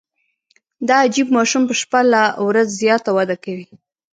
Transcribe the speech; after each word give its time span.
دا 0.87 0.95
عجیب 1.05 1.27
ماشوم 1.37 1.63
په 1.69 1.73
شپه 1.81 1.99
له 2.13 2.23
ورځ 2.47 2.67
زیاته 2.81 3.09
وده 3.17 3.35
کوي. 3.43 3.67